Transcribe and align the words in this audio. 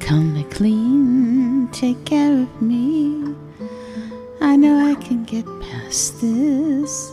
come 0.00 0.34
me 0.34 0.44
clean, 0.44 1.68
take 1.72 2.04
care 2.04 2.42
of 2.42 2.62
me. 2.62 3.34
I 4.40 4.56
know 4.56 4.90
I 4.90 4.94
can 4.94 5.24
get 5.24 5.44
past 5.60 6.20
this. 6.20 7.12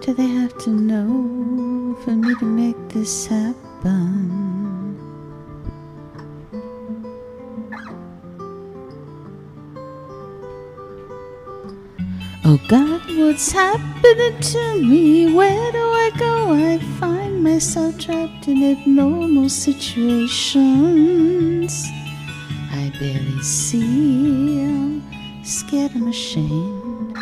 Do 0.00 0.14
they 0.14 0.26
have 0.26 0.56
to 0.64 0.70
know 0.70 1.96
for 2.04 2.12
me 2.12 2.34
to 2.36 2.44
make 2.44 2.76
this 2.88 3.26
happen? 3.26 4.59
Oh 12.52 12.58
God, 12.66 13.06
what's 13.16 13.52
happening 13.52 14.40
to 14.40 14.74
me? 14.82 15.32
Where 15.32 15.70
do 15.70 15.78
I 15.78 16.10
go? 16.18 16.52
I 16.52 16.78
find 16.98 17.44
myself 17.44 17.96
trapped 17.96 18.48
in 18.48 18.64
abnormal 18.72 19.48
situations. 19.48 20.58
I 22.72 22.92
barely 22.98 23.40
see. 23.40 24.64
I'm 24.64 25.00
scared, 25.44 25.92
I'm 25.94 26.08
ashamed. 26.08 27.16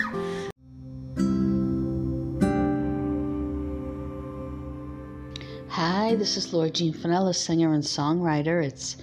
Hi, 5.68 6.14
this 6.14 6.38
is 6.38 6.54
Laura 6.54 6.70
Jean 6.70 6.94
Finella, 6.94 7.34
singer 7.34 7.74
and 7.74 7.84
songwriter. 7.84 8.64
It's 8.64 8.96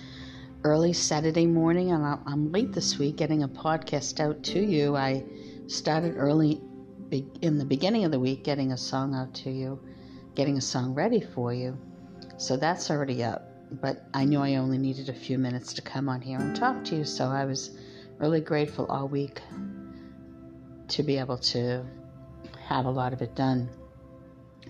early 0.64 0.94
Saturday 0.94 1.46
morning, 1.46 1.92
and 1.92 2.04
I'm 2.04 2.52
late 2.52 2.74
this 2.74 2.98
week 2.98 3.18
getting 3.18 3.44
a 3.44 3.48
podcast 3.48 4.20
out 4.20 4.42
to 4.46 4.60
you. 4.60 4.96
I 4.98 5.24
started 5.68 6.16
early 6.18 6.62
in 7.42 7.58
the 7.58 7.66
beginning 7.66 8.04
of 8.06 8.12
the 8.12 8.20
week 8.20 8.44
getting 8.44 8.72
a 8.72 8.78
song 8.78 9.14
out 9.16 9.34
to 9.34 9.52
you, 9.52 9.80
getting 10.36 10.58
a 10.58 10.62
song 10.62 10.94
ready 10.94 11.22
for 11.22 11.54
you. 11.54 11.78
So 12.38 12.58
that's 12.58 12.90
already 12.92 13.24
up. 13.24 13.50
But 13.72 14.08
I 14.14 14.26
knew 14.26 14.40
I 14.40 14.56
only 14.56 14.78
needed 14.78 15.10
a 15.10 15.14
few 15.14 15.38
minutes 15.38 15.74
to 15.74 15.82
come 15.82 16.08
on 16.08 16.22
here 16.22 16.40
and 16.40 16.56
talk 16.56 16.84
to 16.86 16.96
you, 16.96 17.04
so 17.04 17.26
I 17.26 17.46
was 17.46 17.78
really 18.20 18.42
grateful 18.42 18.86
all 18.86 19.08
week 19.08 19.42
to 20.90 21.04
be 21.04 21.18
able 21.18 21.38
to 21.38 21.84
have 22.68 22.86
a 22.86 22.90
lot 22.90 23.12
of 23.14 23.22
it 23.22 23.36
done. 23.36 23.70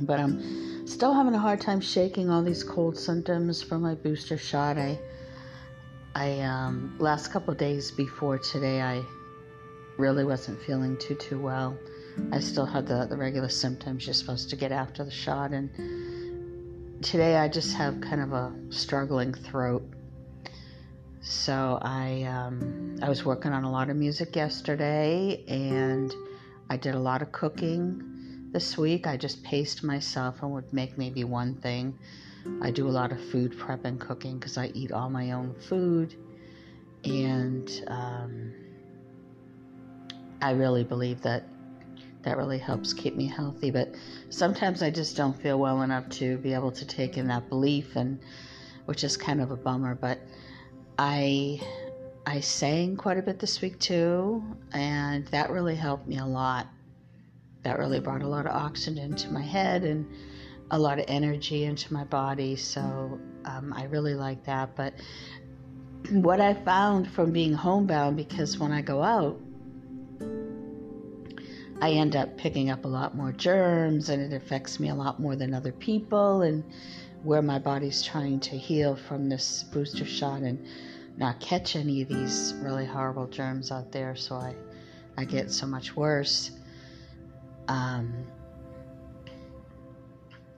But 0.01 0.19
I'm 0.19 0.87
still 0.87 1.13
having 1.13 1.33
a 1.33 1.39
hard 1.39 1.61
time 1.61 1.81
shaking 1.81 2.29
all 2.29 2.41
these 2.41 2.63
cold 2.63 2.97
symptoms 2.97 3.61
from 3.61 3.81
my 3.81 3.95
booster 3.95 4.37
shot. 4.37 4.77
I, 4.77 4.99
I 6.15 6.39
um, 6.41 6.95
last 6.99 7.31
couple 7.31 7.53
days 7.53 7.91
before 7.91 8.37
today, 8.37 8.81
I 8.81 9.03
really 9.97 10.23
wasn't 10.23 10.61
feeling 10.63 10.97
too 10.97 11.15
too 11.15 11.39
well. 11.39 11.77
I 12.31 12.39
still 12.39 12.65
had 12.65 12.87
the, 12.87 13.05
the 13.07 13.17
regular 13.17 13.49
symptoms 13.49 14.05
you're 14.05 14.13
supposed 14.13 14.49
to 14.49 14.55
get 14.55 14.71
after 14.71 15.03
the 15.03 15.11
shot, 15.11 15.51
and 15.51 17.03
today 17.03 17.35
I 17.37 17.47
just 17.47 17.75
have 17.75 17.99
kind 18.01 18.21
of 18.21 18.33
a 18.33 18.53
struggling 18.69 19.33
throat. 19.33 19.83
So 21.21 21.79
I 21.81 22.23
um, 22.23 22.97
I 23.01 23.09
was 23.09 23.25
working 23.25 23.51
on 23.51 23.63
a 23.63 23.71
lot 23.71 23.89
of 23.89 23.95
music 23.95 24.35
yesterday, 24.35 25.43
and 25.47 26.13
I 26.69 26.77
did 26.77 26.95
a 26.95 26.99
lot 26.99 27.21
of 27.21 27.31
cooking 27.31 28.49
this 28.51 28.77
week. 28.77 29.07
I 29.07 29.17
just 29.17 29.43
paced 29.43 29.83
myself 29.83 30.41
and 30.41 30.51
would 30.53 30.71
make 30.71 30.97
maybe 30.97 31.23
one 31.23 31.55
thing. 31.55 31.97
I 32.61 32.69
do 32.71 32.87
a 32.87 32.93
lot 32.99 33.11
of 33.11 33.19
food 33.31 33.57
prep 33.57 33.85
and 33.85 33.99
cooking 33.99 34.37
because 34.37 34.57
I 34.57 34.67
eat 34.67 34.91
all 34.91 35.09
my 35.09 35.31
own 35.31 35.55
food, 35.67 36.15
and 37.03 37.69
um, 37.87 38.34
I 40.45 40.51
really 40.51 40.83
believe 40.83 41.21
that 41.21 41.43
that 42.21 42.37
really 42.37 42.59
helps 42.59 42.93
keep 42.93 43.15
me 43.15 43.25
healthy. 43.25 43.71
But 43.71 43.95
sometimes 44.29 44.83
I 44.83 44.91
just 44.91 45.17
don't 45.17 45.35
feel 45.35 45.57
well 45.57 45.81
enough 45.81 46.07
to 46.21 46.37
be 46.37 46.53
able 46.53 46.71
to 46.73 46.85
take 46.85 47.17
in 47.17 47.27
that 47.29 47.49
belief, 47.49 47.95
and 47.95 48.19
which 48.85 49.03
is 49.03 49.17
kind 49.17 49.41
of 49.41 49.49
a 49.49 49.55
bummer. 49.55 49.95
But 49.95 50.19
I 50.99 51.59
I 52.27 52.41
sang 52.41 52.95
quite 52.95 53.17
a 53.17 53.23
bit 53.23 53.39
this 53.39 53.59
week 53.59 53.79
too, 53.79 54.43
and 54.71 55.25
that 55.29 55.49
really 55.49 55.73
helped 55.73 56.07
me 56.07 56.19
a 56.19 56.25
lot. 56.27 56.67
That 57.63 57.79
really 57.79 57.99
brought 57.99 58.21
a 58.21 58.27
lot 58.27 58.45
of 58.45 58.51
oxygen 58.51 59.03
into 59.03 59.33
my 59.33 59.41
head 59.41 59.83
and 59.83 60.05
a 60.69 60.77
lot 60.77 60.99
of 60.99 61.05
energy 61.07 61.63
into 61.63 61.91
my 61.91 62.03
body. 62.03 62.55
So 62.55 63.19
um, 63.45 63.73
I 63.75 63.85
really 63.85 64.13
like 64.13 64.43
that. 64.45 64.75
But 64.75 64.93
what 66.11 66.39
I 66.39 66.53
found 66.53 67.09
from 67.09 67.31
being 67.31 67.53
homebound, 67.53 68.15
because 68.15 68.59
when 68.59 68.71
I 68.71 68.83
go 68.83 69.01
out, 69.01 69.39
I 71.81 71.91
end 71.91 72.15
up 72.15 72.37
picking 72.37 72.69
up 72.69 72.85
a 72.85 72.87
lot 72.87 73.15
more 73.15 73.31
germs 73.31 74.09
and 74.09 74.21
it 74.21 74.35
affects 74.35 74.79
me 74.79 74.89
a 74.89 74.95
lot 74.95 75.19
more 75.19 75.35
than 75.35 75.53
other 75.53 75.71
people 75.71 76.41
and 76.41 76.63
where 77.23 77.41
my 77.41 77.59
body's 77.59 78.01
trying 78.01 78.39
to 78.39 78.57
heal 78.57 78.95
from 78.95 79.29
this 79.29 79.63
booster 79.63 80.05
shot 80.05 80.41
and 80.41 80.65
not 81.17 81.39
catch 81.39 81.75
any 81.75 82.01
of 82.01 82.07
these 82.07 82.53
really 82.61 82.85
horrible 82.85 83.27
germs 83.27 83.71
out 83.71 83.91
there. 83.91 84.15
So 84.15 84.35
I 84.35 84.55
I 85.17 85.25
get 85.25 85.51
so 85.51 85.65
much 85.65 85.95
worse. 85.95 86.51
Um, 87.67 88.13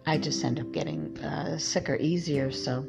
I 0.06 0.17
just 0.17 0.44
end 0.44 0.59
up 0.59 0.72
getting 0.72 1.17
uh, 1.19 1.57
sicker 1.57 1.95
easier. 1.95 2.51
So 2.51 2.85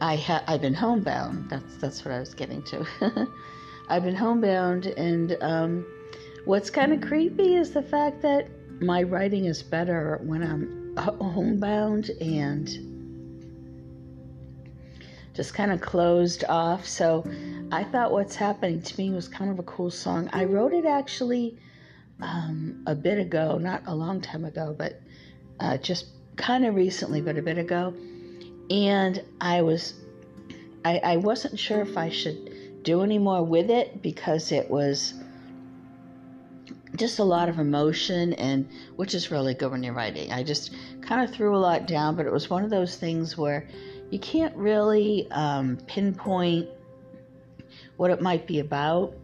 I 0.00 0.16
ha- 0.16 0.44
I've 0.46 0.62
been 0.62 0.74
homebound. 0.74 1.50
That's 1.50 1.76
that's 1.76 2.04
what 2.04 2.12
I 2.12 2.20
was 2.20 2.34
getting 2.34 2.62
to 2.64 2.86
I've 3.88 4.02
been 4.02 4.16
homebound, 4.16 4.86
and 4.86 5.36
um, 5.40 5.86
what's 6.44 6.70
kind 6.70 6.92
of 6.92 7.00
creepy 7.00 7.54
is 7.54 7.70
the 7.70 7.82
fact 7.82 8.22
that 8.22 8.48
my 8.80 9.02
writing 9.02 9.44
is 9.44 9.62
better 9.62 10.20
when 10.24 10.42
I'm 10.42 10.96
homebound 11.20 12.10
and 12.20 12.68
just 15.34 15.54
kind 15.54 15.70
of 15.70 15.80
closed 15.80 16.44
off. 16.48 16.86
So 16.86 17.24
I 17.70 17.84
thought 17.84 18.10
what's 18.10 18.34
happening 18.34 18.82
to 18.82 18.98
me 18.98 19.10
was 19.10 19.28
kind 19.28 19.50
of 19.50 19.58
a 19.58 19.62
cool 19.64 19.90
song. 19.90 20.30
I 20.32 20.44
wrote 20.44 20.72
it 20.72 20.86
actually 20.86 21.58
um, 22.20 22.82
a 22.86 22.94
bit 22.94 23.18
ago, 23.18 23.58
not 23.58 23.82
a 23.86 23.94
long 23.94 24.20
time 24.20 24.44
ago, 24.44 24.74
but 24.76 25.00
uh, 25.60 25.76
just 25.76 26.06
kind 26.36 26.64
of 26.64 26.74
recently, 26.74 27.20
but 27.20 27.36
a 27.38 27.42
bit 27.42 27.58
ago. 27.58 27.94
And 28.70 29.22
I 29.40 29.62
was, 29.62 29.94
I, 30.84 30.98
I 30.98 31.16
wasn't 31.18 31.58
sure 31.58 31.82
if 31.82 31.96
I 31.96 32.08
should 32.08 32.55
do 32.86 33.02
any 33.02 33.18
more 33.18 33.42
with 33.42 33.68
it 33.68 34.00
because 34.00 34.52
it 34.52 34.70
was 34.70 35.12
just 36.94 37.18
a 37.18 37.24
lot 37.24 37.48
of 37.48 37.58
emotion 37.58 38.32
and 38.34 38.68
which 38.94 39.12
is 39.12 39.32
really 39.32 39.54
good 39.54 39.72
when 39.72 39.82
you're 39.82 39.92
writing. 39.92 40.32
I 40.32 40.44
just 40.44 40.72
kind 41.02 41.28
of 41.28 41.34
threw 41.34 41.54
a 41.54 41.58
lot 41.58 41.88
down, 41.88 42.14
but 42.14 42.26
it 42.26 42.32
was 42.32 42.48
one 42.48 42.62
of 42.62 42.70
those 42.70 42.96
things 42.96 43.36
where 43.36 43.68
you 44.10 44.20
can't 44.20 44.56
really 44.56 45.26
um, 45.32 45.78
pinpoint 45.88 46.68
what 47.96 48.12
it 48.12 48.22
might 48.22 48.46
be 48.46 48.60
about. 48.60 49.14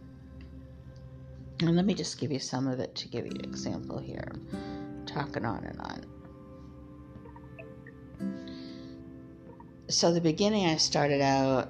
And 1.61 1.73
let 1.77 1.85
me 1.85 1.93
just 1.93 2.19
give 2.19 2.33
you 2.33 2.39
some 2.39 2.67
of 2.67 2.81
it 2.81 2.93
to 2.95 3.07
give 3.07 3.25
you 3.25 3.31
an 3.31 3.45
example 3.45 3.97
here. 3.97 4.27
I'm 4.51 5.05
talking 5.05 5.45
on 5.45 5.63
and 5.63 5.79
on. 5.79 6.05
So 9.87 10.11
the 10.13 10.19
beginning 10.19 10.65
I 10.65 10.75
started 10.75 11.21
out 11.21 11.69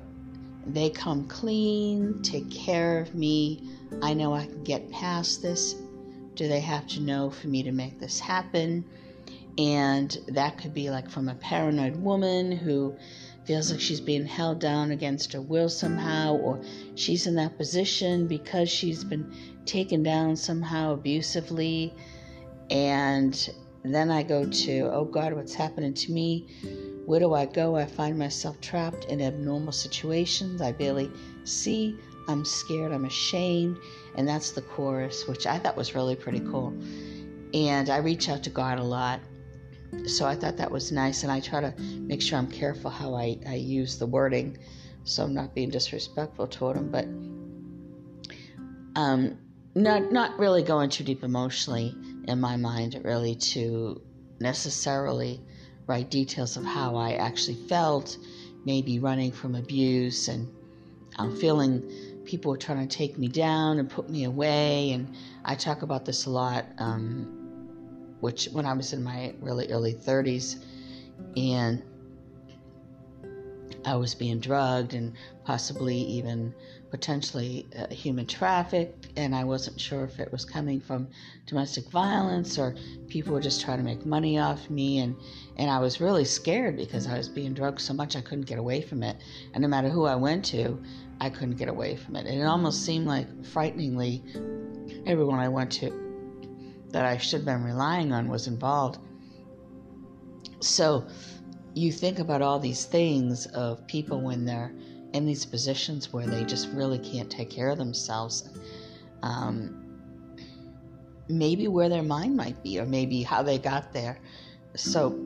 they 0.66 0.90
come 0.90 1.28
clean, 1.28 2.22
take 2.22 2.50
care 2.50 3.00
of 3.00 3.14
me. 3.14 3.70
I 4.02 4.14
know 4.14 4.34
I 4.34 4.46
can 4.46 4.64
get 4.64 4.90
past 4.92 5.42
this. 5.42 5.76
Do 6.36 6.48
they 6.48 6.62
have 6.62 6.88
to 6.88 7.02
know 7.02 7.30
for 7.30 7.48
me 7.48 7.64
to 7.64 7.72
make 7.72 8.00
this 8.00 8.20
happen? 8.20 8.86
And 9.58 10.18
that 10.30 10.58
could 10.58 10.74
be 10.74 10.90
like 10.90 11.10
from 11.10 11.30
a 11.30 11.36
paranoid 11.36 11.96
woman 11.96 12.52
who 12.52 12.96
feels 13.46 13.72
like 13.72 13.82
she's 13.82 14.02
being 14.02 14.26
held 14.26 14.60
down 14.60 14.92
against 14.92 15.34
her 15.34 15.42
will 15.42 15.70
somehow, 15.70 16.36
or 16.36 16.62
she's 16.96 17.28
in 17.28 17.36
that 17.36 17.58
position 17.58 18.26
because 18.26 18.70
she's 18.70 19.04
been 19.04 19.32
taken 19.66 20.02
down 20.02 20.36
somehow 20.36 20.94
abusively. 20.94 21.94
And 22.70 23.50
then 23.84 24.10
I 24.10 24.24
go 24.24 24.46
to, 24.50 24.90
oh 24.92 25.06
God, 25.06 25.34
what's 25.34 25.54
happening 25.54 25.94
to 25.94 26.12
me? 26.12 26.48
Where 27.06 27.20
do 27.20 27.34
I 27.34 27.46
go? 27.46 27.76
I 27.76 27.86
find 27.86 28.18
myself 28.18 28.60
trapped 28.62 29.06
in 29.06 29.22
abnormal 29.22 29.74
situations. 29.74 30.62
I 30.62 30.72
barely 30.72 31.12
see. 31.44 31.98
I'm 32.30 32.46
scared. 32.46 32.92
I'm 32.94 33.06
ashamed. 33.06 33.78
And 34.16 34.28
that's 34.28 34.52
the 34.52 34.62
chorus, 34.62 35.28
which 35.28 35.46
I 35.46 35.60
thought 35.60 35.76
was 35.76 35.96
really 35.96 36.16
pretty 36.16 36.40
cool. 36.40 36.74
And 37.54 37.90
I 37.90 37.98
reach 37.98 38.30
out 38.30 38.44
to 38.44 38.50
God 38.50 38.80
a 38.80 38.84
lot. 38.84 39.20
So 40.08 40.26
I 40.26 40.36
thought 40.36 40.58
that 40.58 40.72
was 40.72 40.92
nice. 40.92 41.24
And 41.24 41.32
I 41.32 41.42
try 41.42 41.60
to 41.60 41.74
make 41.82 42.22
sure 42.22 42.40
I'm 42.40 42.50
careful 42.50 42.90
how 42.90 43.16
I, 43.16 43.38
I 43.48 43.56
use 43.56 43.98
the 43.98 44.08
wording 44.08 44.58
so 45.04 45.24
I'm 45.24 45.34
not 45.34 45.54
being 45.54 45.70
disrespectful 45.70 46.48
toward 46.48 46.78
him. 46.78 46.90
But 46.90 47.06
um, 48.96 49.38
not, 49.76 50.12
not 50.12 50.40
really 50.40 50.64
going 50.64 50.90
too 50.90 51.04
deep 51.04 51.24
emotionally 51.24 51.94
in 52.28 52.40
my 52.40 52.56
mind, 52.56 53.02
really, 53.04 53.36
to 53.36 54.02
necessarily 54.40 55.42
write 55.88 56.10
details 56.10 56.58
of 56.58 56.66
how 56.66 56.96
I 56.96 57.14
actually 57.14 57.56
felt, 57.68 58.18
maybe 58.66 59.00
running 59.00 59.32
from 59.32 59.56
abuse 59.56 60.28
and 60.28 60.48
I'm 61.18 61.36
feeling 61.36 62.24
people 62.26 62.52
were 62.52 62.58
trying 62.58 62.88
to 62.88 62.98
take 62.98 63.18
me 63.18 63.28
down 63.28 63.80
and 63.80 63.90
put 63.90 64.10
me 64.10 64.24
away. 64.24 64.92
And 64.92 65.16
I 65.46 65.56
talk 65.56 65.82
about 65.82 66.06
this 66.06 66.26
a 66.26 66.30
lot, 66.30 66.66
um, 66.78 68.18
which 68.20 68.46
when 68.52 68.66
I 68.66 68.74
was 68.74 68.94
in 68.94 69.04
my 69.04 69.34
really 69.42 69.72
early 69.72 69.94
30s. 69.94 70.64
And 71.36 71.84
I 73.86 73.96
was 73.96 74.16
being 74.16 74.40
drugged 74.40 74.94
and 74.94 75.14
possibly 75.44 75.98
even 75.98 76.54
potentially 76.90 77.68
uh, 77.78 77.88
human 77.94 78.26
trafficked, 78.26 79.08
and 79.18 79.36
I 79.36 79.44
wasn't 79.44 79.80
sure 79.80 80.04
if 80.04 80.20
it 80.20 80.32
was 80.32 80.46
coming 80.46 80.80
from 80.80 81.08
domestic 81.48 81.90
violence 81.90 82.58
or 82.58 82.76
people 83.08 83.34
were 83.34 83.42
just 83.42 83.62
trying 83.62 83.80
to 83.80 83.84
make 83.84 84.06
money 84.06 84.38
off 84.38 84.70
me, 84.70 85.00
and 85.00 85.16
and 85.58 85.70
I 85.70 85.80
was 85.80 86.00
really 86.00 86.26
scared 86.26 86.78
because 86.78 87.08
I 87.08 87.18
was 87.18 87.28
being 87.30 87.54
drugged 87.54 87.82
so 87.82 87.94
much 87.94 88.16
I 88.16 88.22
couldn't 88.22 88.46
get 88.46 88.60
away 88.60 88.82
from 88.82 89.04
it, 89.04 89.18
and 89.54 89.62
no 89.62 89.68
matter 89.68 89.90
who 89.90 90.06
I 90.06 90.16
went 90.16 90.46
to, 90.46 90.82
I 91.20 91.30
couldn't 91.30 91.58
get 91.58 91.68
away 91.68 91.96
from 91.96 92.16
it, 92.16 92.28
and 92.28 92.40
it 92.40 92.46
almost 92.46 92.86
seemed 92.86 93.08
like 93.08 93.46
frighteningly 93.46 94.24
everyone 95.06 95.40
I 95.40 95.50
went 95.50 95.72
to 95.74 95.92
that 96.92 97.06
I 97.06 97.18
should 97.18 97.40
have 97.40 97.46
been 97.46 97.64
relying 97.64 98.14
on 98.14 98.30
was 98.30 98.48
involved. 98.48 99.00
So 100.60 101.08
you 101.74 101.92
think 101.92 102.20
about 102.20 102.42
all 102.42 102.60
these 102.60 102.86
things 102.86 103.46
of 103.48 103.86
people 103.88 104.22
when 104.22 104.46
they're 104.46 104.74
in 105.14 105.26
these 105.26 105.46
positions 105.46 106.12
where 106.12 106.26
they 106.26 106.44
just 106.44 106.70
really 106.70 107.00
can't 107.00 107.30
take 107.30 107.50
care 107.50 107.70
of 107.70 107.78
themselves. 107.78 108.50
Um, 109.22 109.84
maybe 111.30 111.68
where 111.68 111.90
their 111.90 112.04
mind 112.04 112.36
might 112.36 112.62
be, 112.64 112.80
or 112.80 112.86
maybe 112.86 113.24
how 113.24 113.44
they 113.44 113.58
got 113.58 113.94
there. 113.94 114.20
So 114.76 115.20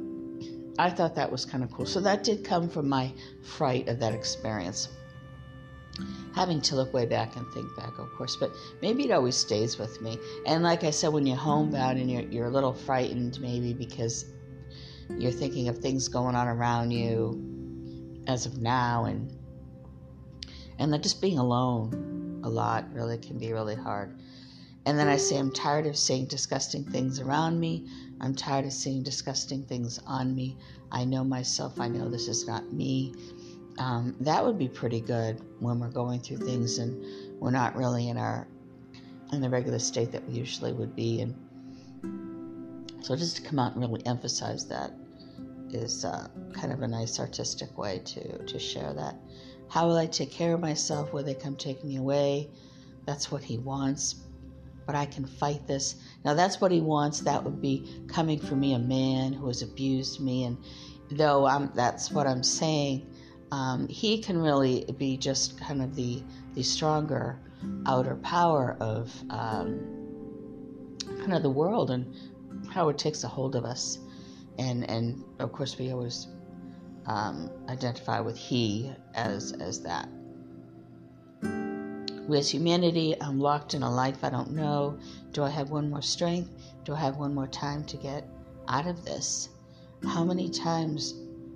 I 0.78 0.90
thought 0.90 1.16
that 1.16 1.32
was 1.32 1.46
kind 1.46 1.64
of 1.64 1.72
cool. 1.72 1.86
So 1.86 2.00
that 2.02 2.24
did 2.24 2.44
come 2.44 2.70
from 2.70 2.88
my 2.88 3.14
fright 3.44 3.88
of 3.88 4.00
that 4.00 4.14
experience. 4.14 4.90
Having 6.36 6.62
to 6.62 6.76
look 6.76 6.94
way 6.94 7.08
back 7.08 7.36
and 7.36 7.52
think 7.54 7.76
back, 7.76 7.98
of 7.98 8.14
course, 8.14 8.36
but 8.36 8.52
maybe 8.82 9.06
it 9.06 9.12
always 9.12 9.36
stays 9.36 9.80
with 9.80 10.00
me. 10.02 10.20
And 10.46 10.64
like 10.64 10.84
I 10.84 10.92
said, 10.92 11.12
when 11.12 11.26
you're 11.26 11.38
homebound 11.38 11.98
and 11.98 12.12
you're, 12.12 12.22
you're 12.24 12.46
a 12.46 12.52
little 12.52 12.74
frightened, 12.74 13.40
maybe 13.42 13.74
because 13.74 14.26
you're 15.10 15.32
thinking 15.32 15.68
of 15.68 15.78
things 15.78 16.08
going 16.08 16.36
on 16.36 16.48
around 16.48 16.92
you 16.92 17.44
as 18.28 18.46
of 18.46 18.58
now 18.58 19.06
and 19.06 19.34
and 20.80 20.94
that 20.94 21.02
just 21.02 21.22
being 21.22 21.40
alone 21.40 22.42
a 22.44 22.50
lot 22.50 22.86
really 22.94 23.18
can 23.18 23.38
be 23.38 23.52
really 23.52 23.76
hard. 23.76 24.20
And 24.86 24.98
then 24.98 25.08
i 25.08 25.18
say 25.18 25.38
i'm 25.38 25.52
tired 25.52 25.86
of 25.86 25.98
seeing 25.98 26.26
disgusting 26.26 26.84
things 26.86 27.20
around 27.20 27.60
me. 27.60 27.88
I'm 28.22 28.34
tired 28.34 28.66
of 28.66 28.74
seeing 28.74 29.04
disgusting 29.04 29.64
things 29.64 30.00
on 30.06 30.36
me. 30.36 30.58
I 30.92 31.06
know 31.06 31.24
myself. 31.24 31.80
I 31.80 31.88
know 31.88 32.10
this 32.10 32.28
is 32.28 32.48
not 32.48 32.72
me. 32.74 33.14
Um, 33.78 34.16
that 34.22 34.44
would 34.44 34.58
be 34.58 34.68
pretty 34.68 35.02
good 35.02 35.42
when 35.60 35.80
we're 35.80 35.90
going 35.92 36.20
through 36.22 36.38
things 36.38 36.80
and 36.80 37.06
we're 37.40 37.52
not 37.52 37.76
really 37.76 38.10
in 38.10 38.18
our 38.18 38.48
in 39.34 39.42
the 39.42 39.50
regular 39.50 39.78
state 39.78 40.12
that 40.14 40.28
we 40.28 40.36
usually 40.36 40.74
would 40.74 40.96
be 40.96 41.20
in 41.20 41.36
so 43.08 43.16
just 43.16 43.38
to 43.38 43.42
come 43.42 43.58
out 43.58 43.72
and 43.72 43.82
really 43.82 44.06
emphasize 44.06 44.68
that 44.68 44.92
is 45.72 46.04
uh, 46.04 46.28
kind 46.52 46.74
of 46.74 46.82
a 46.82 46.88
nice 46.90 47.22
artistic 47.22 47.78
way 47.78 48.02
to, 48.04 48.44
to 48.44 48.60
share 48.60 48.92
that. 48.92 49.16
How 49.70 49.88
will 49.88 49.96
I 49.96 50.08
take 50.08 50.30
care 50.30 50.54
of 50.54 50.60
myself? 50.60 51.14
Will 51.14 51.24
they 51.24 51.34
come 51.34 51.56
take 51.56 51.86
me 51.86 51.96
away? 51.96 52.50
That's 53.06 53.32
what 53.32 53.42
he 53.42 53.60
wants. 53.60 54.16
But 54.86 54.96
I 54.96 55.06
can 55.06 55.26
fight 55.26 55.66
this. 55.68 55.96
Now, 56.26 56.34
that's 56.34 56.60
what 56.60 56.70
he 56.70 56.82
wants. 56.82 57.22
That 57.22 57.42
would 57.46 57.62
be 57.62 58.04
coming 58.10 58.40
for 58.40 58.58
me, 58.58 58.74
a 58.74 58.80
man 58.80 59.32
who 59.32 59.48
has 59.48 59.62
abused 59.62 60.20
me. 60.20 60.44
And 60.44 60.58
though 61.10 61.48
I'm, 61.48 61.72
that's 61.74 62.12
what 62.12 62.28
I'm 62.28 62.44
saying, 62.44 63.10
um, 63.54 63.88
he 63.88 64.22
can 64.22 64.38
really 64.38 64.84
be 64.98 65.16
just 65.16 65.58
kind 65.58 65.82
of 65.82 65.96
the, 65.96 66.22
the 66.56 66.64
stronger 66.64 67.40
outer 67.86 68.16
power 68.18 68.76
of 68.82 69.14
um, 69.30 69.80
kind 71.20 71.34
of 71.34 71.42
the 71.42 71.50
world 71.50 71.90
and 71.90 72.14
how 72.74 72.90
it 72.90 72.98
takes 72.98 73.24
a 73.24 73.28
hold 73.28 73.56
of 73.56 73.66
us. 73.66 74.00
And, 74.58 74.90
and 74.90 75.24
of 75.40 75.52
course, 75.52 75.78
we 75.78 75.92
always 75.92 76.28
um, 77.06 77.50
identify 77.70 78.20
with 78.20 78.38
he 78.38 78.92
as, 79.16 79.54
as 79.54 79.82
that. 79.82 80.10
With 82.28 82.50
humanity, 82.50 83.16
I'm 83.22 83.40
locked 83.40 83.74
in 83.74 83.84
a 83.84 83.90
life 83.90 84.24
I 84.24 84.30
don't 84.30 84.52
know. 84.52 85.00
Do 85.32 85.44
I 85.44 85.50
have 85.50 85.70
one 85.70 85.90
more 85.90 86.02
strength? 86.02 86.50
Do 86.84 86.94
I 86.94 87.00
have 87.00 87.16
one 87.16 87.34
more 87.34 87.48
time 87.48 87.86
to 87.86 87.98
get 87.98 88.28
out 88.68 88.86
of 88.86 89.06
this? 89.06 89.50
How 90.04 90.26
many 90.26 90.50
times 90.50 91.14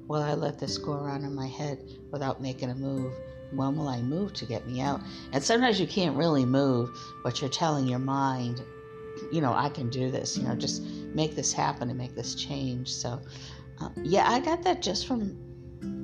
will 0.07 0.21
I 0.21 0.33
let 0.33 0.59
this 0.59 0.77
go 0.77 0.93
around 0.93 1.25
in 1.25 1.35
my 1.35 1.47
head 1.47 1.79
without 2.11 2.41
making 2.41 2.69
a 2.69 2.75
move? 2.75 3.13
When 3.53 3.75
will 3.75 3.89
I 3.89 4.01
move 4.01 4.33
to 4.35 4.45
get 4.45 4.65
me 4.65 4.79
out? 4.79 5.01
And 5.33 5.43
sometimes 5.43 5.79
you 5.79 5.87
can't 5.87 6.15
really 6.15 6.45
move, 6.45 6.89
but 7.21 7.41
you're 7.41 7.49
telling 7.49 7.85
your 7.85 7.99
mind, 7.99 8.61
you 9.31 9.41
know, 9.41 9.53
I 9.53 9.69
can 9.69 9.89
do 9.89 10.11
this, 10.11 10.37
you 10.37 10.43
know, 10.43 10.55
just 10.55 10.83
make 10.83 11.35
this 11.35 11.53
happen 11.53 11.89
and 11.89 11.97
make 11.97 12.15
this 12.15 12.35
change. 12.35 12.89
So, 12.89 13.21
uh, 13.79 13.89
yeah, 14.03 14.29
I 14.29 14.39
got 14.39 14.63
that 14.63 14.81
just 14.81 15.07
from 15.07 15.37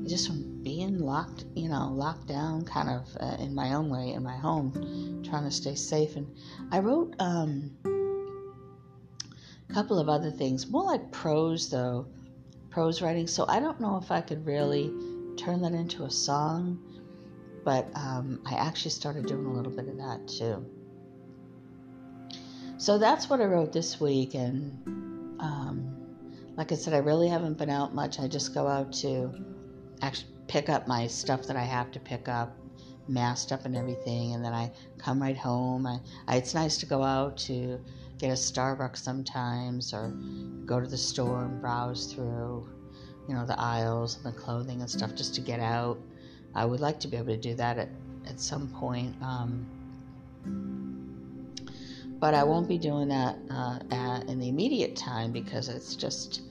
just 0.07 0.27
from 0.27 0.63
being 0.63 1.00
locked, 1.00 1.45
you 1.54 1.69
know, 1.69 1.89
locked 1.92 2.27
down, 2.27 2.63
kind 2.63 2.89
of 2.89 3.18
uh, 3.19 3.36
in 3.39 3.54
my 3.54 3.74
own 3.74 3.89
way 3.89 4.13
in 4.13 4.24
my 4.24 4.38
home, 4.38 5.24
trying 5.24 5.44
to 5.44 5.51
stay 5.51 5.75
safe. 5.75 6.15
And 6.15 6.27
I 6.71 6.80
wrote 6.80 7.15
um, 7.19 7.71
a 9.69 9.74
couple 9.74 10.00
of 10.00 10.09
other 10.09 10.31
things, 10.31 10.68
more 10.68 10.83
like 10.83 11.12
prose 11.12 11.69
though, 11.69 12.07
prose 12.69 13.01
writing. 13.01 13.27
So 13.27 13.45
I 13.48 13.59
don't 13.59 13.80
know 13.80 13.98
if 13.98 14.12
I 14.12 14.21
could 14.21 14.45
really 14.45 14.92
turn 15.38 15.62
that 15.62 15.74
into 15.74 16.04
a 16.04 16.12
song, 16.12 16.80
but 17.63 17.89
um, 17.95 18.42
I 18.45 18.56
actually 18.56 18.92
started 18.92 19.25
doing 19.25 19.45
a 19.45 19.54
little 19.54 19.71
bit 19.71 19.88
of 19.88 19.98
that 19.98 20.27
too. 20.27 20.65
So 22.79 23.00
that's 23.00 23.27
what 23.27 23.41
I 23.41 23.45
wrote 23.45 23.74
this 23.74 24.00
week, 24.00 24.35
and 24.35 24.71
um, 25.39 25.95
like 26.56 26.71
I 26.71 26.75
said, 26.75 26.94
I 26.94 26.97
really 27.00 27.27
haven't 27.27 27.57
been 27.57 27.71
out 27.71 27.95
much. 27.95 28.19
I 28.19 28.27
just 28.27 28.53
go 28.53 28.68
out 28.68 28.94
to 29.01 29.33
actually 30.03 30.29
pick 30.47 30.69
up 30.69 30.88
my 30.88 31.07
stuff 31.07 31.47
that 31.47 31.56
I 31.56 31.63
have 31.63 31.91
to 31.94 32.00
pick 32.00 32.27
up, 32.27 32.56
masked 33.07 33.51
up 33.51 33.65
and 33.65 33.75
everything, 33.75 34.35
and 34.35 34.45
then 34.45 34.53
I 34.53 34.71
come 35.00 35.19
right 35.19 35.35
home. 35.35 35.88
I, 35.88 36.00
I 36.27 36.35
it's 36.38 36.53
nice 36.53 36.77
to 36.77 36.85
go 36.85 37.01
out 37.01 37.35
to 37.39 37.79
get 38.19 38.29
a 38.29 38.33
Starbucks 38.33 38.97
sometimes, 38.97 39.91
or 39.91 40.09
go 40.65 40.80
to 40.80 40.88
the 40.88 40.97
store 40.97 41.45
and 41.45 41.59
browse 41.59 42.13
through, 42.13 42.69
you 43.27 43.33
know, 43.33 43.45
the 43.45 43.59
aisles 43.59 44.18
and 44.18 44.25
the 44.25 44.38
clothing 44.38 44.81
and 44.81 44.89
stuff 44.89 45.15
just 45.15 45.33
to 45.33 45.41
get 45.41 45.59
out. 45.59 45.97
I 46.53 46.63
would 46.65 46.80
like 46.80 47.00
to 47.00 47.07
be 47.07 47.18
able 47.18 47.33
to 47.33 47.38
do 47.38 47.56
that 47.56 47.80
at, 47.80 47.89
at 48.27 48.39
some 48.39 48.68
point. 48.69 49.15
Um, 49.21 49.68
but 52.19 52.34
I 52.34 52.44
won't 52.44 52.68
be 52.68 52.78
doing 52.78 53.10
that 53.10 53.38
uh, 53.50 53.80
at, 53.92 54.28
in 54.28 54.40
the 54.40 54.50
immediate 54.50 54.96
time 54.96 55.31
because 55.31 55.69
it's 55.69 55.96
just, 55.96 56.42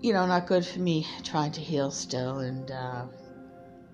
you 0.00 0.12
know, 0.12 0.26
not 0.26 0.46
good 0.46 0.64
for 0.64 0.78
me 0.78 1.06
trying 1.24 1.52
to 1.52 1.60
heal 1.60 1.90
still. 1.90 2.38
And 2.38 2.70
uh, 2.70 3.06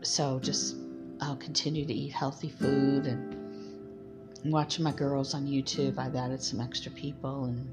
so 0.03 0.39
just 0.41 0.77
I'll 1.21 1.37
continue 1.37 1.87
to 1.87 1.95
eat 1.95 2.13
healthy 2.13 2.51
food 2.51 3.07
and 3.07 4.53
watching 4.53 4.85
my 4.85 4.93
girls 4.93 5.35
on 5.35 5.47
YouTube. 5.47 5.99
I've 5.99 6.17
added 6.17 6.43
some 6.43 6.61
extra 6.61 6.93
people 6.93 7.45
and 7.45 7.73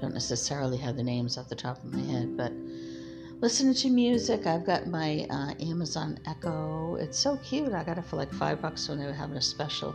don't 0.00 0.12
necessarily 0.12 0.76
have 0.78 0.96
the 0.96 1.02
names 1.02 1.38
off 1.38 1.48
the 1.48 1.54
top 1.54 1.78
of 1.78 1.92
my 1.92 2.00
head, 2.00 2.36
but 2.36 2.52
listening 3.40 3.74
to 3.74 3.90
music. 3.90 4.46
I've 4.46 4.66
got 4.66 4.86
my 4.86 5.26
uh, 5.30 5.54
Amazon 5.60 6.18
Echo. 6.26 6.96
It's 6.96 7.18
so 7.18 7.36
cute. 7.38 7.72
I 7.72 7.84
got 7.84 7.96
it 7.96 8.04
for 8.04 8.16
like 8.16 8.32
five 8.32 8.60
bucks 8.60 8.88
when 8.88 8.98
they 8.98 9.06
were 9.06 9.12
having 9.12 9.36
a 9.36 9.42
special 9.42 9.94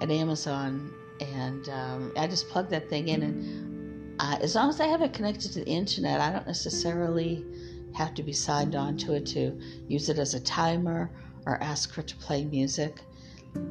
at 0.00 0.10
Amazon, 0.10 0.92
and 1.20 1.68
um, 1.68 2.12
I 2.16 2.26
just 2.26 2.48
plug 2.48 2.68
that 2.70 2.88
thing 2.88 3.08
in, 3.08 3.22
and 3.22 4.16
uh, 4.20 4.38
as 4.40 4.54
long 4.54 4.68
as 4.68 4.80
I 4.80 4.86
have 4.86 5.02
it 5.02 5.12
connected 5.12 5.52
to 5.52 5.60
the 5.60 5.66
internet, 5.66 6.20
I 6.20 6.30
don't 6.32 6.46
necessarily 6.46 7.44
have 7.94 8.14
to 8.14 8.22
be 8.22 8.32
signed 8.32 8.74
on 8.74 8.96
to 8.98 9.14
it 9.14 9.26
to 9.26 9.58
use 9.88 10.08
it 10.08 10.18
as 10.18 10.34
a 10.34 10.40
timer 10.40 11.10
or 11.46 11.62
ask 11.62 11.92
her 11.94 12.02
to 12.02 12.16
play 12.16 12.44
music. 12.44 13.02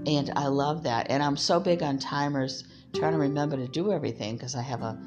And 0.05 0.31
I 0.35 0.47
love 0.47 0.83
that. 0.83 1.07
And 1.09 1.21
I'm 1.21 1.35
so 1.35 1.59
big 1.59 1.83
on 1.83 1.99
timers, 1.99 2.63
trying 2.93 3.13
to 3.13 3.19
remember 3.19 3.57
to 3.57 3.67
do 3.67 3.91
everything 3.91 4.35
because 4.35 4.55
I 4.55 4.61
have 4.61 4.81
a 4.81 4.97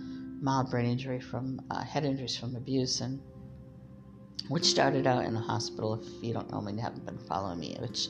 mild 0.40 0.70
brain 0.70 0.87
injury 0.87 1.20
from 1.20 1.61
uh, 1.70 1.82
head 1.82 2.04
injuries 2.04 2.37
from 2.37 2.56
abuse, 2.56 3.00
and 3.00 3.20
which 4.49 4.64
started 4.64 5.06
out 5.06 5.25
in 5.25 5.35
the 5.35 5.40
hospital. 5.40 5.94
If 5.94 6.23
you 6.23 6.35
don't 6.35 6.50
know 6.50 6.61
me, 6.61 6.73
you 6.75 6.80
haven't 6.80 7.06
been 7.06 7.18
following 7.18 7.58
me, 7.58 7.76
which 7.80 8.08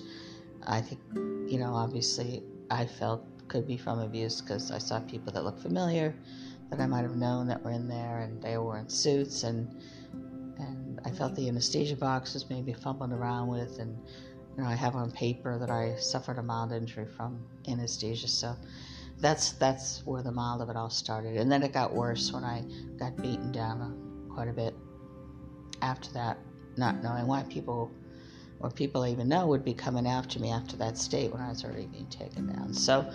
I 0.66 0.80
think, 0.80 1.00
you 1.14 1.58
know, 1.58 1.72
obviously 1.72 2.42
I 2.70 2.87
felt 2.87 3.25
could 3.49 3.66
be 3.66 3.76
from 3.76 4.00
abuse 4.00 4.40
because 4.40 4.70
I 4.70 4.78
saw 4.78 5.00
people 5.00 5.32
that 5.32 5.44
looked 5.44 5.61
familiar 5.61 6.14
that 6.70 6.80
I 6.80 6.87
might 6.87 7.02
have 7.02 7.16
known 7.16 7.46
that 7.46 7.62
were 7.62 7.70
in 7.70 7.88
there, 7.88 8.20
and 8.20 8.42
they 8.42 8.58
were 8.58 8.78
in 8.78 8.88
suits, 8.88 9.44
and 9.44 9.80
and 10.58 11.00
I 11.04 11.11
felt 11.11 11.35
the 11.37 11.49
anesthesia 11.49 11.96
box 11.96 12.35
was 12.35 12.50
maybe 12.50 12.73
fumbling 12.73 13.12
around 13.12 13.49
with, 13.49 13.78
and 13.78 13.96
you 14.56 14.62
know 14.62 14.68
I 14.68 14.75
have 14.75 14.96
on 14.96 15.12
paper 15.12 15.58
that 15.58 15.70
I 15.70 15.96
suffered 15.96 16.38
a 16.38 16.42
mild 16.42 16.73
injury 16.73 17.06
from 17.06 17.44
anesthesia, 17.68 18.28
so 18.28 18.56
that's 19.18 19.52
that's 19.52 20.04
where 20.04 20.23
the 20.23 20.32
mild 20.32 20.61
of 20.61 20.68
it 20.68 20.76
all 20.76 20.90
started, 20.90 21.37
and 21.37 21.50
then 21.50 21.62
it 21.62 21.73
got 21.73 21.94
worse 21.94 22.32
when 22.32 22.44
I 22.44 22.64
got 22.99 23.16
beaten 23.16 23.52
down 23.52 23.80
uh, 23.80 24.35
quite 24.35 24.49
a 24.49 24.52
bit 24.52 24.75
after 25.82 26.11
that, 26.14 26.38
not 26.76 27.02
knowing 27.02 27.26
why 27.26 27.44
people 27.44 27.92
or 28.60 28.70
people 28.70 29.02
I 29.02 29.10
even 29.10 29.28
know 29.28 29.46
would 29.46 29.64
be 29.64 29.75
coming 29.75 30.06
after 30.06 30.38
me 30.38 30.50
after 30.50 30.76
that 30.78 30.96
state 30.98 31.32
when 31.32 31.40
I 31.40 31.48
was 31.48 31.64
already 31.64 31.86
being 31.86 32.08
taken 32.08 32.46
down. 32.46 32.72
So 32.72 33.10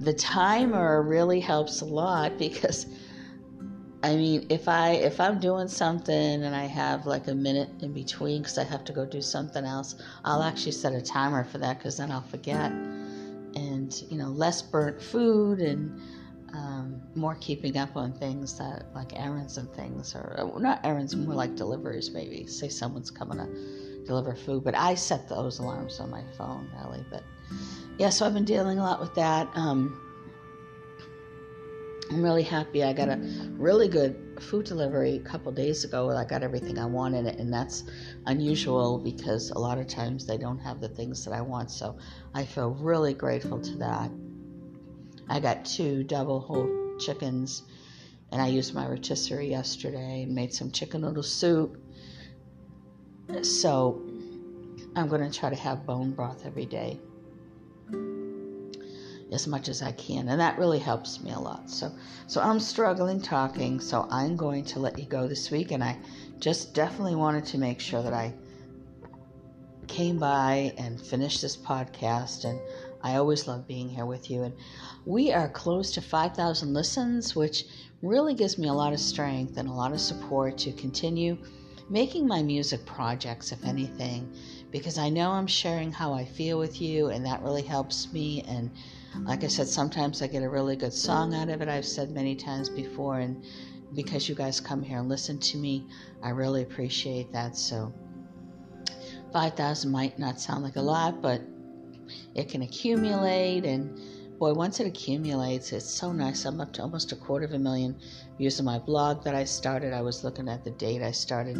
the 0.00 0.12
timer 0.12 1.02
really 1.02 1.40
helps 1.40 1.80
a 1.80 1.84
lot 1.84 2.38
because 2.38 2.86
I 4.02 4.16
mean, 4.16 4.46
if 4.48 4.66
I 4.66 4.92
if 4.92 5.20
I'm 5.20 5.38
doing 5.38 5.68
something 5.68 6.42
and 6.42 6.56
I 6.56 6.64
have 6.64 7.04
like 7.06 7.28
a 7.28 7.34
minute 7.34 7.68
in 7.82 7.92
between 7.92 8.42
because 8.42 8.56
I 8.56 8.64
have 8.64 8.84
to 8.84 8.92
go 8.92 9.04
do 9.04 9.20
something 9.20 9.64
else, 9.64 9.94
I'll 10.24 10.42
actually 10.42 10.72
set 10.72 10.94
a 10.94 11.02
timer 11.02 11.44
for 11.44 11.58
that 11.58 11.78
because 11.78 11.98
then 11.98 12.10
I'll 12.10 12.22
forget. 12.22 12.72
And 12.72 13.94
you 14.08 14.16
know, 14.16 14.28
less 14.28 14.62
burnt 14.62 15.02
food 15.02 15.60
and 15.60 16.00
um, 16.54 17.02
more 17.14 17.36
keeping 17.40 17.76
up 17.76 17.94
on 17.96 18.12
things 18.12 18.56
that 18.58 18.86
like 18.94 19.12
errands 19.16 19.58
and 19.58 19.70
things, 19.74 20.14
or 20.14 20.54
not 20.58 20.80
errands, 20.82 21.14
more 21.14 21.34
like 21.34 21.54
deliveries. 21.54 22.10
Maybe 22.10 22.46
say 22.46 22.68
someone's 22.68 23.10
coming 23.10 23.36
to 23.36 23.48
deliver 24.06 24.34
food, 24.34 24.64
but 24.64 24.74
I 24.74 24.94
set 24.94 25.28
those 25.28 25.58
alarms 25.58 26.00
on 26.00 26.10
my 26.10 26.24
phone, 26.36 26.70
Ellie. 26.82 27.04
But 27.10 27.22
yeah, 27.98 28.10
so 28.10 28.26
I've 28.26 28.34
been 28.34 28.44
dealing 28.44 28.78
a 28.78 28.82
lot 28.82 29.00
with 29.00 29.14
that. 29.14 29.48
Um, 29.54 30.00
I'm 32.10 32.22
really 32.22 32.42
happy. 32.42 32.82
I 32.82 32.92
got 32.92 33.08
a 33.08 33.18
really 33.52 33.86
good 33.86 34.40
food 34.40 34.66
delivery 34.66 35.16
a 35.16 35.20
couple 35.20 35.52
days 35.52 35.84
ago. 35.84 36.10
I 36.10 36.24
got 36.24 36.42
everything 36.42 36.76
I 36.76 36.86
wanted, 36.86 37.26
and 37.26 37.52
that's 37.52 37.84
unusual 38.26 38.98
because 38.98 39.50
a 39.50 39.58
lot 39.58 39.78
of 39.78 39.86
times 39.86 40.26
they 40.26 40.36
don't 40.36 40.58
have 40.58 40.80
the 40.80 40.88
things 40.88 41.24
that 41.24 41.32
I 41.32 41.40
want. 41.40 41.70
So 41.70 41.96
I 42.34 42.44
feel 42.44 42.70
really 42.70 43.14
grateful 43.14 43.60
to 43.60 43.76
that. 43.76 44.10
I 45.28 45.38
got 45.38 45.64
two 45.64 46.02
double 46.02 46.40
whole 46.40 46.96
chickens, 46.98 47.62
and 48.32 48.42
I 48.42 48.48
used 48.48 48.74
my 48.74 48.88
rotisserie 48.88 49.48
yesterday 49.48 50.24
and 50.24 50.34
made 50.34 50.52
some 50.52 50.72
chicken 50.72 51.02
noodle 51.02 51.22
soup. 51.22 51.80
So 53.42 54.02
I'm 54.96 55.08
going 55.08 55.28
to 55.28 55.38
try 55.38 55.50
to 55.50 55.56
have 55.56 55.86
bone 55.86 56.12
broth 56.12 56.44
every 56.44 56.66
day 56.66 56.98
as 59.32 59.46
much 59.46 59.68
as 59.68 59.80
I 59.82 59.92
can, 59.92 60.28
and 60.28 60.40
that 60.40 60.58
really 60.58 60.80
helps 60.80 61.20
me 61.20 61.30
a 61.30 61.38
lot. 61.38 61.70
So, 61.70 61.92
so 62.26 62.40
I'm 62.40 62.58
struggling 62.58 63.20
talking, 63.20 63.78
so 63.78 64.08
I'm 64.10 64.36
going 64.36 64.64
to 64.64 64.80
let 64.80 64.98
you 64.98 65.06
go 65.06 65.28
this 65.28 65.50
week, 65.50 65.70
and 65.70 65.84
I 65.84 65.96
just 66.40 66.74
definitely 66.74 67.14
wanted 67.14 67.46
to 67.46 67.58
make 67.58 67.80
sure 67.80 68.02
that 68.02 68.12
I 68.12 68.34
came 69.86 70.18
by 70.18 70.74
and 70.78 71.00
finished 71.00 71.42
this 71.42 71.56
podcast, 71.56 72.44
and 72.44 72.58
I 73.02 73.16
always 73.16 73.46
love 73.46 73.68
being 73.68 73.88
here 73.88 74.06
with 74.06 74.30
you. 74.30 74.42
And 74.42 74.54
we 75.06 75.32
are 75.32 75.48
close 75.48 75.92
to 75.92 76.00
5,000 76.00 76.74
listens, 76.74 77.36
which 77.36 77.64
really 78.02 78.34
gives 78.34 78.58
me 78.58 78.68
a 78.68 78.72
lot 78.72 78.92
of 78.92 79.00
strength 79.00 79.56
and 79.56 79.68
a 79.68 79.72
lot 79.72 79.92
of 79.92 80.00
support 80.00 80.58
to 80.58 80.72
continue 80.72 81.38
making 81.90 82.26
my 82.26 82.40
music 82.40 82.86
projects, 82.86 83.50
if 83.50 83.64
anything, 83.64 84.32
because 84.70 84.96
I 84.96 85.10
know 85.10 85.32
I'm 85.32 85.48
sharing 85.48 85.90
how 85.90 86.14
I 86.14 86.24
feel 86.24 86.58
with 86.58 86.80
you, 86.80 87.08
and 87.08 87.26
that 87.26 87.42
really 87.42 87.62
helps 87.62 88.12
me. 88.12 88.44
And 88.46 88.70
like 89.26 89.42
I 89.42 89.48
said, 89.48 89.66
sometimes 89.66 90.22
I 90.22 90.28
get 90.28 90.44
a 90.44 90.48
really 90.48 90.76
good 90.76 90.92
song 90.92 91.34
out 91.34 91.48
of 91.48 91.60
it. 91.60 91.68
I've 91.68 91.84
said 91.84 92.10
many 92.12 92.36
times 92.36 92.68
before, 92.68 93.18
and 93.18 93.44
because 93.92 94.28
you 94.28 94.36
guys 94.36 94.60
come 94.60 94.82
here 94.82 94.98
and 94.98 95.08
listen 95.08 95.38
to 95.40 95.58
me, 95.58 95.88
I 96.22 96.30
really 96.30 96.62
appreciate 96.62 97.32
that. 97.32 97.56
So, 97.56 97.92
5,000 99.32 99.90
might 99.90 100.16
not 100.18 100.40
sound 100.40 100.62
like 100.62 100.76
a 100.76 100.82
lot, 100.82 101.20
but 101.20 101.42
it 102.36 102.48
can 102.48 102.62
accumulate. 102.62 103.64
And 103.64 104.00
boy, 104.40 104.54
once 104.54 104.80
it 104.80 104.86
accumulates, 104.86 105.70
it's 105.70 105.84
so 105.84 106.12
nice. 106.12 106.46
I'm 106.46 106.62
up 106.62 106.72
to 106.72 106.82
almost 106.82 107.12
a 107.12 107.16
quarter 107.16 107.44
of 107.44 107.52
a 107.52 107.58
million 107.58 107.94
views 108.38 108.58
on 108.58 108.64
my 108.64 108.78
blog 108.78 109.22
that 109.24 109.34
I 109.34 109.44
started. 109.44 109.92
I 109.92 110.00
was 110.00 110.24
looking 110.24 110.48
at 110.48 110.64
the 110.64 110.70
date 110.70 111.02
I 111.02 111.10
started 111.10 111.58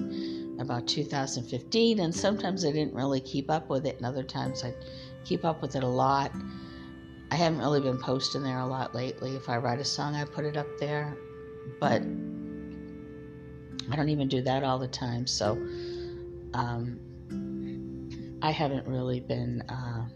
about 0.59 0.89
2015, 0.89 2.01
and 2.01 2.15
sometimes 2.15 2.65
I 2.65 2.73
didn't 2.73 2.95
really 2.95 3.21
keep 3.21 3.51
up 3.51 3.69
with 3.69 3.85
it, 3.85 3.99
and 3.99 4.07
other 4.07 4.23
times 4.23 4.65
I 4.65 4.73
keep 5.27 5.45
up 5.45 5.61
with 5.61 5.77
it 5.77 5.83
a 5.83 5.87
lot. 5.87 6.33
I 7.31 7.35
haven't 7.35 7.59
really 7.59 7.83
been 7.83 7.99
posting 7.99 8.43
there 8.43 8.61
a 8.61 8.67
lot 8.67 8.95
lately. 8.95 9.37
If 9.37 9.51
I 9.51 9.59
write 9.59 9.79
a 9.79 9.85
song, 9.85 10.15
I 10.15 10.25
put 10.25 10.47
it 10.47 10.57
up 10.57 10.79
there, 10.79 11.19
but 11.81 12.01
I 13.93 13.97
don't 13.97 14.09
even 14.09 14.27
do 14.27 14.41
that 14.41 14.65
all 14.65 14.79
the 14.79 14.89
time. 14.89 15.27
So 15.27 15.53
um, 16.55 16.99
I 18.41 18.51
haven't 18.51 18.87
really 18.89 19.21
been. 19.21 19.61
Uh, 19.69 20.07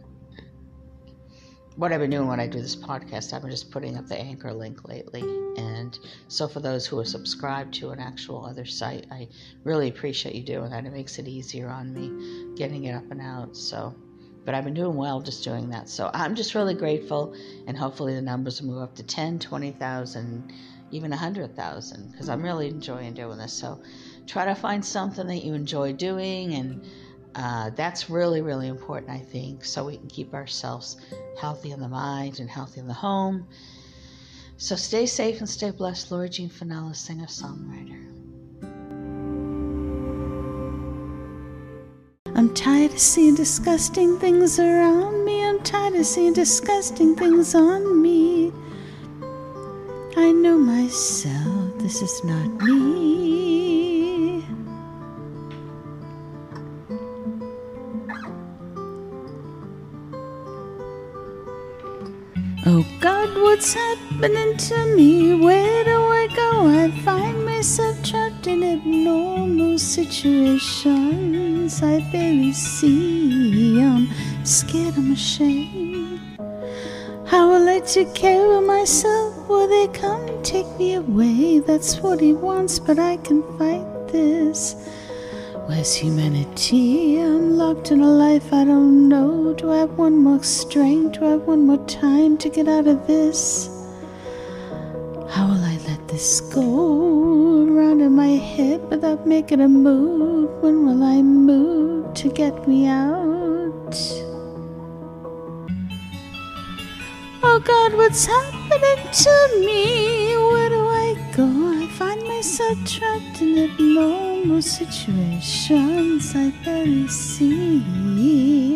what 1.76 1.93
I've 1.93 2.00
been 2.00 2.11
doing 2.11 2.28
when 2.28 2.38
I 2.38 2.47
do 2.47 2.61
this 2.61 2.76
podcast, 2.76 3.33
I've 3.33 3.43
been 3.43 3.50
just 3.50 3.71
putting 3.71 3.97
up 3.97 4.07
the 4.07 4.16
anchor 4.16 4.52
link 4.52 4.87
lately. 4.88 5.23
And 5.57 5.99
so, 6.28 6.47
for 6.47 6.61
those 6.61 6.87
who 6.87 6.99
are 7.00 7.04
subscribed 7.04 7.75
to 7.75 7.90
an 7.90 7.99
actual 7.99 8.45
other 8.45 8.64
site, 8.64 9.07
I 9.11 9.28
really 9.64 9.88
appreciate 9.88 10.35
you 10.35 10.43
doing 10.43 10.71
that. 10.71 10.85
It 10.85 10.93
makes 10.93 11.19
it 11.19 11.26
easier 11.26 11.69
on 11.69 11.93
me 11.93 12.54
getting 12.57 12.85
it 12.85 12.93
up 12.93 13.11
and 13.11 13.21
out. 13.21 13.57
So, 13.57 13.95
but 14.45 14.54
I've 14.54 14.64
been 14.64 14.75
doing 14.75 14.97
well 14.97 15.21
just 15.21 15.43
doing 15.43 15.71
that. 15.71 15.88
So 15.88 16.11
I'm 16.14 16.37
just 16.37 16.54
really 16.54 16.75
grateful, 16.75 17.35
and 17.66 17.76
hopefully 17.76 18.14
the 18.14 18.23
numbers 18.23 18.62
will 18.62 18.75
move 18.75 18.83
up 18.83 18.95
to 18.97 19.02
10, 19.02 19.40
20,000, 19.40 20.52
even 20.93 21.11
100,000, 21.11 22.12
because 22.12 22.28
I'm 22.28 22.43
really 22.43 22.69
enjoying 22.69 23.14
doing 23.14 23.38
this. 23.38 23.52
So 23.52 23.83
try 24.26 24.45
to 24.45 24.54
find 24.54 24.85
something 24.85 25.26
that 25.26 25.45
you 25.45 25.54
enjoy 25.54 25.93
doing, 25.93 26.54
and 26.54 26.85
uh, 27.35 27.71
that's 27.71 28.09
really, 28.09 28.43
really 28.43 28.69
important, 28.69 29.11
I 29.11 29.19
think, 29.19 29.64
so 29.64 29.87
we 29.87 29.97
can 29.97 30.09
keep 30.09 30.35
ourselves 30.35 30.97
healthy 31.41 31.73
in 31.73 31.81
the 31.81 31.88
mind 31.88 32.38
and 32.41 32.49
healthy 32.49 32.81
in 32.81 32.87
the 32.87 32.95
home. 32.95 33.47
So 34.57 34.76
stay 34.76 35.07
safe 35.07 35.41
and 35.41 35.49
stay 35.49 35.71
blessed. 35.71 36.12
Laura 36.12 36.29
Jean 36.29 36.49
Finella, 36.49 36.95
singer 36.95 37.26
songwriter. 37.26 38.00
I'm 42.37 42.53
tired 42.55 42.93
of 42.93 42.99
seeing 42.99 43.35
disgusting 43.35 44.19
things 44.19 44.59
around 44.59 45.25
me. 45.25 45.45
I'm 45.45 45.61
tired 45.62 45.95
of 45.95 46.07
seeing 46.07 46.33
disgusting 46.33 47.17
things 47.17 47.55
on 47.55 48.00
me. 48.00 48.53
I 50.17 50.31
know 50.31 50.57
myself, 50.57 51.79
this 51.79 52.00
is 52.03 52.23
not 52.25 52.62
me. 52.62 53.24
What's 63.54 63.73
happening 63.73 64.56
to 64.56 64.96
me? 64.96 65.32
Where 65.32 65.84
do 65.84 65.92
I 65.92 66.26
go? 66.34 66.66
I 66.66 66.90
find 67.02 67.44
myself 67.44 68.02
trapped 68.02 68.49
in 68.49 68.64
abnormal 68.64 69.78
situations. 69.78 71.80
I 71.80 72.00
barely 72.11 72.52
see. 72.52 73.80
I'm 73.80 74.08
scared, 74.44 74.96
I'm 74.96 75.12
ashamed. 75.12 76.20
How 77.26 77.50
will 77.50 77.68
I 77.68 77.78
take 77.78 78.12
care 78.12 78.58
of 78.58 78.64
myself? 78.64 79.49
Will 79.49 79.68
they 79.68 79.87
come 79.96 80.42
take 80.42 80.66
me 80.76 80.94
away? 80.94 81.61
That's 81.61 82.00
what 82.00 82.18
he 82.18 82.32
wants, 82.32 82.80
but 82.80 82.99
I 82.99 83.18
can 83.18 83.44
fight 83.56 84.08
this. 84.08 84.75
Where's 85.66 85.94
humanity? 85.94 87.18
I'm 87.18 87.56
locked 87.56 87.90
in 87.90 88.02
a 88.02 88.06
life 88.06 88.52
I 88.52 88.64
don't 88.66 89.09
know. 89.09 89.54
Do 89.54 89.73
I 89.73 89.78
have 89.78 89.97
one 89.97 90.18
more 90.18 90.42
strength? 90.42 91.18
Do 91.18 91.25
I 91.25 91.30
have 91.30 91.47
one 91.47 91.66
more 91.66 91.83
time 91.87 92.37
to 92.38 92.50
get 92.50 92.68
out 92.68 92.87
of 92.87 93.06
this? 93.06 93.68
How 95.30 95.47
will 95.47 95.64
I 95.64 95.78
let 95.88 96.06
this 96.06 96.42
go 96.42 97.66
around 97.66 98.02
in 98.02 98.12
my 98.12 98.37
head 98.37 98.83
without 98.90 99.26
making 99.26 99.62
a 99.62 99.68
move? 99.68 100.50
When 100.62 100.85
will 100.85 101.02
I 101.02 101.23
move 101.23 102.12
to 102.12 102.28
get 102.28 102.68
me 102.68 102.87
out? 102.87 103.97
Oh 107.42 107.59
God, 107.64 107.94
what's 107.94 108.26
happening 108.26 109.12
to 109.12 109.61
me? 109.61 110.37
Where 110.37 110.68
do 110.68 110.80
I 110.88 111.33
go? 111.35 111.74
Myself 112.44 112.78
trapped 112.84 113.40
in 113.40 113.56
abnormal 113.58 114.60
situations 114.60 116.36
I 116.36 116.52
barely 116.62 117.08
see. 117.08 117.82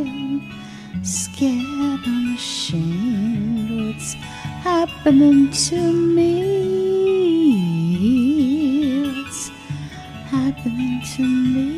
I'm 0.01 1.05
scared, 1.05 2.01
I'm 2.07 2.35
ashamed. 2.35 3.71
What's 3.93 4.15
happening 4.65 5.51
to 5.51 5.93
me? 5.93 6.33
What's 9.13 9.51
happening 10.31 11.03
to 11.17 11.23
me? 11.23 11.78